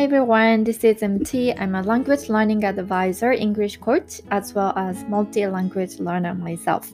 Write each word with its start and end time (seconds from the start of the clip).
Hi 0.00 0.04
everyone, 0.04 0.64
this 0.64 0.82
is 0.82 1.02
MT. 1.02 1.52
I'm 1.52 1.74
a 1.74 1.82
language 1.82 2.30
learning 2.30 2.64
advisor, 2.64 3.32
English 3.32 3.76
coach, 3.76 4.22
as 4.30 4.54
well 4.54 4.72
as 4.74 5.04
multi 5.04 5.46
language 5.46 5.98
learner 5.98 6.32
myself. 6.32 6.90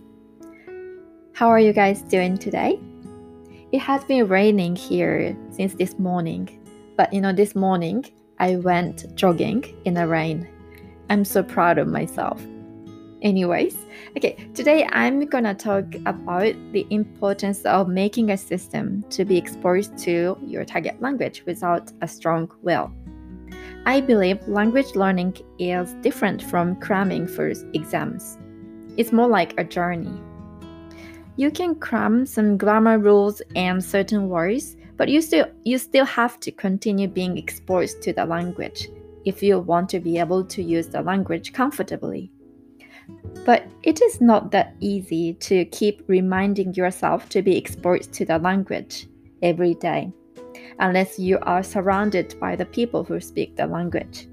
How 1.33 1.47
are 1.47 1.61
you 1.61 1.72
guys 1.72 2.03
doing 2.03 2.37
today? 2.37 2.81
It 3.71 3.79
has 3.79 4.03
been 4.03 4.27
raining 4.27 4.74
here 4.74 5.37
since 5.53 5.74
this 5.74 5.97
morning, 6.01 6.49
but 6.97 7.13
you 7.13 7.21
know, 7.21 7.33
this 7.33 7.54
morning 7.54 8.04
I 8.40 8.56
went 8.56 9.15
jogging 9.15 9.63
in 9.85 9.95
the 9.95 10.09
rain. 10.09 10.49
I'm 11.09 11.25
so 11.25 11.45
proud 11.45 11.79
of 11.79 11.87
myself. 11.87 12.45
Anyways, 13.27 13.77
okay, 14.17 14.37
today 14.54 14.87
I'm 14.93 15.26
gonna 15.26 15.53
talk 15.53 15.97
about 16.06 16.55
the 16.70 16.87
importance 16.91 17.65
of 17.65 17.88
making 17.88 18.30
a 18.30 18.37
system 18.37 19.02
to 19.11 19.25
be 19.25 19.37
exposed 19.37 19.99
to 20.05 20.39
your 20.47 20.65
target 20.65 21.02
language 21.02 21.43
without 21.45 21.91
a 22.02 22.07
strong 22.07 22.49
will. 22.62 22.93
I 23.85 24.01
believe 24.01 24.47
language 24.47 24.95
learning 24.95 25.39
is 25.59 25.93
different 26.02 26.41
from 26.41 26.77
cramming 26.77 27.27
for 27.27 27.49
exams. 27.75 28.39
It's 28.97 29.11
more 29.11 29.27
like 29.27 29.59
a 29.59 29.65
journey. 29.65 30.23
You 31.35 31.51
can 31.51 31.74
cram 31.74 32.27
some 32.27 32.57
grammar 32.57 33.01
rules 33.01 33.43
and 33.57 33.85
certain 33.85 34.29
words, 34.29 34.77
but 34.97 35.09
you 35.09 35.21
still 35.21 35.47
you 35.65 35.79
still 35.79 36.07
have 36.07 36.38
to 36.38 36.52
continue 36.52 37.09
being 37.09 37.37
exposed 37.37 38.02
to 38.02 38.13
the 38.13 38.24
language 38.24 38.88
if 39.24 39.43
you 39.43 39.59
want 39.59 39.88
to 39.88 39.99
be 39.99 40.16
able 40.16 40.45
to 40.45 40.63
use 40.63 40.87
the 40.87 41.02
language 41.02 41.52
comfortably. 41.52 42.30
But 43.45 43.66
it 43.83 44.03
is 44.03 44.21
not 44.21 44.51
that 44.51 44.75
easy 44.80 45.35
to 45.35 45.65
keep 45.66 46.03
reminding 46.09 46.75
yourself 46.75 47.29
to 47.30 47.43
be 47.43 47.57
exposed 47.57 48.12
to 48.15 48.25
the 48.25 48.39
language 48.39 49.07
every 49.43 49.75
day, 49.75 50.12
unless 50.80 51.19
you 51.19 51.38
are 51.43 51.63
surrounded 51.63 52.35
by 52.41 52.57
the 52.57 52.66
people 52.66 53.04
who 53.04 53.21
speak 53.21 53.57
the 53.57 53.66
language. 53.66 54.29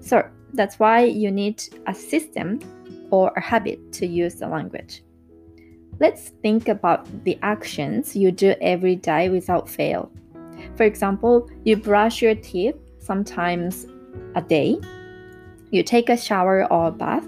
So 0.00 0.28
that's 0.52 0.78
why 0.78 1.04
you 1.04 1.30
need 1.30 1.62
a 1.86 1.94
system 1.94 2.60
or 3.10 3.32
a 3.36 3.40
habit 3.40 3.92
to 3.94 4.06
use 4.06 4.34
the 4.34 4.48
language. 4.48 5.02
Let's 5.98 6.30
think 6.42 6.68
about 6.68 7.24
the 7.24 7.38
actions 7.42 8.16
you 8.16 8.32
do 8.32 8.54
every 8.60 8.96
day 8.96 9.28
without 9.28 9.68
fail. 9.68 10.10
For 10.76 10.84
example, 10.84 11.48
you 11.64 11.76
brush 11.76 12.22
your 12.22 12.34
teeth 12.34 12.76
sometimes 12.98 13.86
a 14.34 14.42
day, 14.42 14.78
you 15.70 15.82
take 15.82 16.08
a 16.08 16.16
shower 16.16 16.70
or 16.72 16.88
a 16.88 16.90
bath, 16.90 17.26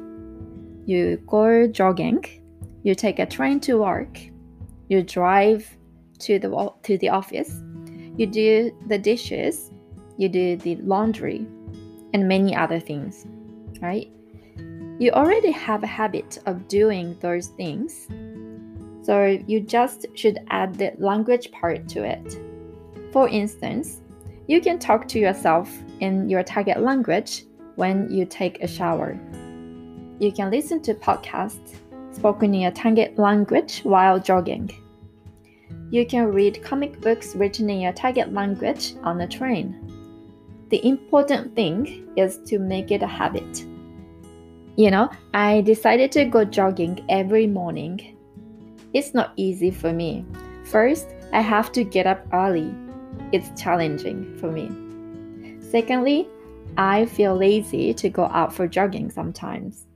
you 0.86 1.16
go 1.26 1.66
jogging, 1.66 2.24
you 2.82 2.94
take 2.94 3.18
a 3.18 3.26
train 3.26 3.60
to 3.60 3.78
work, 3.78 4.20
you 4.88 5.02
drive 5.02 5.76
to 6.20 6.38
the 6.38 6.72
to 6.82 6.98
the 6.98 7.08
office, 7.08 7.60
you 8.16 8.26
do 8.26 8.72
the 8.88 8.98
dishes, 8.98 9.70
you 10.16 10.28
do 10.28 10.56
the 10.56 10.76
laundry, 10.76 11.46
and 12.12 12.28
many 12.28 12.54
other 12.54 12.80
things, 12.80 13.26
right? 13.80 14.10
You 14.98 15.10
already 15.12 15.50
have 15.50 15.82
a 15.82 15.86
habit 15.86 16.38
of 16.46 16.68
doing 16.68 17.16
those 17.20 17.48
things. 17.48 18.06
So 19.04 19.38
you 19.46 19.60
just 19.60 20.06
should 20.14 20.38
add 20.50 20.74
the 20.74 20.92
language 20.98 21.50
part 21.50 21.88
to 21.88 22.04
it. 22.04 22.38
For 23.12 23.28
instance, 23.28 24.00
you 24.46 24.60
can 24.60 24.78
talk 24.78 25.08
to 25.08 25.18
yourself 25.18 25.68
in 26.00 26.28
your 26.28 26.42
target 26.44 26.80
language 26.80 27.44
when 27.74 28.10
you 28.10 28.26
take 28.26 28.62
a 28.62 28.68
shower 28.68 29.18
you 30.22 30.30
can 30.30 30.52
listen 30.52 30.80
to 30.80 30.94
podcasts 30.94 31.74
spoken 32.12 32.54
in 32.54 32.60
your 32.60 32.70
target 32.70 33.18
language 33.18 33.80
while 33.80 34.20
jogging. 34.20 34.70
You 35.90 36.06
can 36.06 36.32
read 36.32 36.62
comic 36.62 37.00
books 37.00 37.34
written 37.34 37.68
in 37.68 37.80
your 37.80 37.92
target 37.92 38.32
language 38.32 38.94
on 39.02 39.18
the 39.18 39.26
train. 39.26 39.74
The 40.68 40.86
important 40.86 41.56
thing 41.56 42.08
is 42.16 42.38
to 42.46 42.60
make 42.60 42.92
it 42.92 43.02
a 43.02 43.06
habit. 43.06 43.64
You 44.76 44.92
know, 44.92 45.10
I 45.34 45.62
decided 45.62 46.12
to 46.12 46.24
go 46.24 46.44
jogging 46.44 47.04
every 47.08 47.48
morning. 47.48 48.16
It's 48.94 49.14
not 49.14 49.32
easy 49.36 49.72
for 49.72 49.92
me. 49.92 50.24
First, 50.64 51.08
I 51.32 51.40
have 51.40 51.72
to 51.72 51.82
get 51.82 52.06
up 52.06 52.24
early. 52.32 52.72
It's 53.32 53.60
challenging 53.60 54.36
for 54.38 54.52
me. 54.52 54.70
Secondly, 55.60 56.28
I 56.78 57.06
feel 57.06 57.36
lazy 57.36 57.92
to 57.94 58.08
go 58.08 58.26
out 58.26 58.54
for 58.54 58.68
jogging 58.68 59.10
sometimes. 59.10 59.86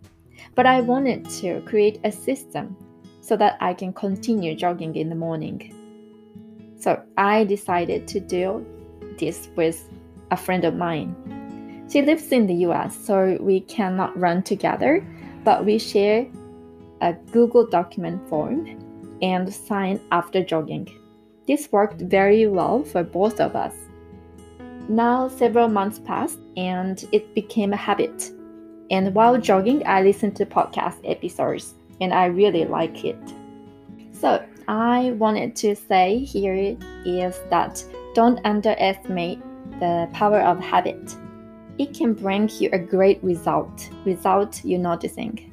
But 0.55 0.67
I 0.67 0.81
wanted 0.81 1.29
to 1.41 1.61
create 1.63 2.01
a 2.05 2.13
system 2.13 2.77
so 3.21 3.37
that 3.37 3.57
I 3.61 3.75
can 3.75 3.93
continue 3.93 4.55
jogging 4.55 4.95
in 4.97 5.09
the 5.09 5.15
morning. 5.15 5.73
So 6.79 7.03
I 7.17 7.45
decided 7.45 8.07
to 8.09 8.21
do 8.21 8.65
this 9.19 9.49
with 9.57 9.89
a 10.31 10.37
friend 10.37 10.65
of 10.65 10.77
mine. 10.77 11.87
She 11.91 12.03
lives 12.03 12.31
in 12.33 12.47
the 12.47 12.55
US, 12.67 12.97
so 12.97 13.37
we 13.41 13.61
cannot 13.61 14.19
run 14.19 14.43
together, 14.43 15.05
but 15.45 15.65
we 15.65 15.79
share 15.79 16.27
a 17.01 17.15
Google 17.33 17.67
document 17.67 18.29
form 18.29 18.67
and 19.23 19.53
sign 19.53 20.01
after 20.13 20.45
jogging. 20.45 20.89
This 21.47 21.71
worked 21.71 22.01
very 22.03 22.47
well 22.47 22.83
for 22.83 23.05
both 23.05 23.41
of 23.41 23.55
us. 23.55 23.75
Now, 24.89 25.29
several 25.29 25.69
months 25.69 25.99
passed 25.99 26.39
and 26.57 27.05
it 27.13 27.35
became 27.35 27.73
a 27.73 27.77
habit. 27.77 28.31
And 28.91 29.15
while 29.15 29.39
jogging, 29.39 29.87
I 29.87 30.03
listen 30.03 30.33
to 30.35 30.47
podcast 30.47 30.99
episodes 31.05 31.75
and 32.01 32.13
I 32.13 32.27
really 32.27 32.65
like 32.65 33.05
it. 33.05 33.19
So, 34.13 34.45
I 34.69 35.13
wanted 35.19 35.55
to 35.57 35.77
say 35.77 36.19
here 36.19 36.77
is 37.05 37.41
that 37.51 37.85
don't 38.15 38.41
underestimate 38.45 39.41
the 39.79 40.09
power 40.13 40.41
of 40.41 40.59
habit. 40.59 41.15
It 41.79 41.95
can 41.95 42.15
bring 42.15 42.49
you 42.59 42.71
a 42.73 42.79
great 42.79 43.23
result 43.23 43.91
without 44.05 44.65
you 44.65 44.79
noticing. 44.79 45.53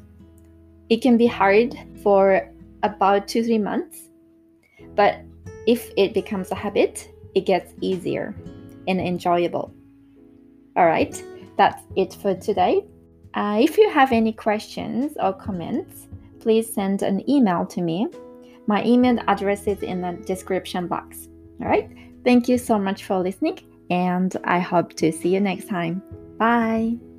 It 0.90 1.02
can 1.02 1.18
be 1.18 1.28
hard 1.28 1.78
for 2.02 2.50
about 2.82 3.28
two, 3.28 3.44
three 3.44 3.58
months, 3.58 4.10
but 4.96 5.20
if 5.68 5.92
it 5.98 6.14
becomes 6.14 6.52
a 6.52 6.56
habit, 6.56 7.10
it 7.36 7.46
gets 7.46 7.74
easier 7.82 8.36
and 8.88 9.00
enjoyable. 9.00 9.74
All 10.76 10.86
right, 10.86 11.24
that's 11.58 11.84
it 11.96 12.14
for 12.14 12.36
today. 12.36 12.86
Uh, 13.34 13.58
if 13.62 13.78
you 13.78 13.90
have 13.90 14.12
any 14.12 14.32
questions 14.32 15.14
or 15.22 15.34
comments, 15.34 16.08
please 16.40 16.72
send 16.72 17.02
an 17.02 17.28
email 17.30 17.66
to 17.66 17.82
me. 17.82 18.08
My 18.68 18.84
email 18.86 19.18
address 19.28 19.68
is 19.68 19.82
in 19.82 20.02
the 20.02 20.14
description 20.26 20.88
box. 20.88 21.28
All 21.62 21.68
right. 21.68 21.90
Thank 22.24 22.48
you 22.48 22.58
so 22.58 22.80
much 22.80 23.04
for 23.04 23.20
listening, 23.20 23.60
and 23.90 24.36
I 24.44 24.60
hope 24.60 24.94
to 24.94 25.12
see 25.12 25.30
you 25.30 25.40
next 25.40 25.68
time. 25.68 26.02
Bye. 26.38 27.13